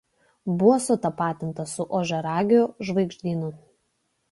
[0.53, 3.55] Buvo sutapatinta su Ožiaragio žvaigždynu.